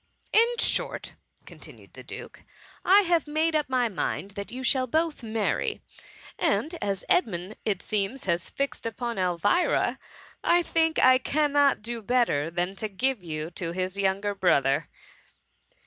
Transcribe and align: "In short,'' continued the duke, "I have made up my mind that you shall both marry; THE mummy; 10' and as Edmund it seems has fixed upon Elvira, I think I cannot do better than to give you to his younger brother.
"In 0.33 0.57
short,'' 0.57 1.13
continued 1.45 1.93
the 1.93 2.01
duke, 2.01 2.41
"I 2.83 3.01
have 3.01 3.27
made 3.27 3.55
up 3.55 3.69
my 3.69 3.87
mind 3.87 4.31
that 4.31 4.51
you 4.51 4.63
shall 4.63 4.87
both 4.87 5.21
marry; 5.21 5.79
THE 6.39 6.45
mummy; 6.47 6.57
10' 6.63 6.63
and 6.63 6.83
as 6.83 7.05
Edmund 7.07 7.55
it 7.65 7.83
seems 7.83 8.25
has 8.25 8.49
fixed 8.49 8.87
upon 8.87 9.19
Elvira, 9.19 9.99
I 10.43 10.63
think 10.63 10.97
I 10.97 11.19
cannot 11.19 11.83
do 11.83 12.01
better 12.01 12.49
than 12.49 12.73
to 12.77 12.89
give 12.89 13.21
you 13.23 13.51
to 13.51 13.73
his 13.73 13.95
younger 13.95 14.33
brother. 14.33 14.89